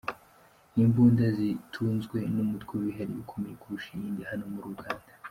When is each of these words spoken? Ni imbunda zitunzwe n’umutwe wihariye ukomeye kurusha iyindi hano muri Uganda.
Ni 0.73 0.81
imbunda 0.87 1.23
zitunzwe 1.37 2.17
n’umutwe 2.35 2.73
wihariye 2.81 3.19
ukomeye 3.23 3.55
kurusha 3.61 3.89
iyindi 3.93 4.23
hano 4.29 4.45
muri 4.53 4.67
Uganda. 4.75 5.09